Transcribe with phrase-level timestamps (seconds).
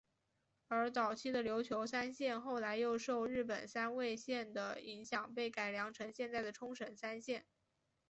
[0.67, 7.45] 而早期的琉球三线后来又受日本三味线的影响被改良成现在的冲绳三线。